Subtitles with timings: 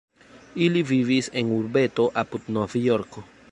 [0.67, 3.27] Ili vivis en urbeto apud Novjorko.